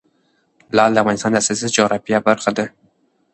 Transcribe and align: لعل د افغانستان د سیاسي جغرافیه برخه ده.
لعل 0.75 0.91
د 0.93 0.97
افغانستان 1.01 1.31
د 1.33 1.37
سیاسي 1.47 1.67
جغرافیه 1.75 2.19
برخه 2.27 2.51
ده. 2.57 2.65